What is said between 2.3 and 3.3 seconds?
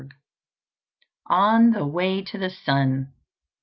THE SUN.